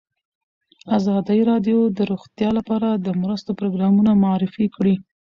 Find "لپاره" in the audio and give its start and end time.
2.57-2.89